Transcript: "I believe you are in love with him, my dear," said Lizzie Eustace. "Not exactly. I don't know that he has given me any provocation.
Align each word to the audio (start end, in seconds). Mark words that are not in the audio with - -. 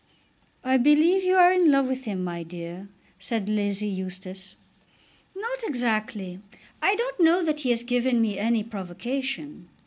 "I 0.63 0.77
believe 0.77 1.23
you 1.23 1.35
are 1.35 1.53
in 1.53 1.69
love 1.71 1.85
with 1.87 2.05
him, 2.05 2.23
my 2.23 2.41
dear," 2.41 2.89
said 3.19 3.47
Lizzie 3.47 3.87
Eustace. 3.87 4.55
"Not 5.35 5.63
exactly. 5.63 6.39
I 6.81 6.95
don't 6.95 7.19
know 7.19 7.43
that 7.43 7.59
he 7.59 7.69
has 7.69 7.83
given 7.83 8.19
me 8.19 8.35
any 8.39 8.63
provocation. 8.63 9.69